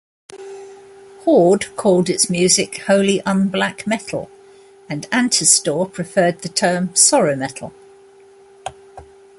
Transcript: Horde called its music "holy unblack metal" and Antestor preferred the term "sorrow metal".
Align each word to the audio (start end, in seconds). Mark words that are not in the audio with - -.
Horde 1.25 1.67
called 1.77 2.09
its 2.09 2.27
music 2.27 2.77
"holy 2.87 3.19
unblack 3.21 3.85
metal" 3.85 4.31
and 4.89 5.07
Antestor 5.11 5.93
preferred 5.93 6.39
the 6.39 6.49
term 6.49 6.95
"sorrow 6.95 7.35
metal". 7.35 7.71